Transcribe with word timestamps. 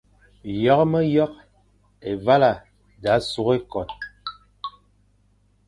Yekh 0.63 0.83
myekh, 0.91 1.37
Évala 2.09 2.51
sa 3.03 3.13
sukh 3.31 3.53
ékon, 3.57 3.89